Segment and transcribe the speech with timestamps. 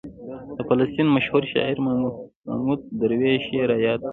[0.57, 1.77] د فلسطین مشهور شاعر
[2.47, 4.09] محمود درویش یې رایاد کړ.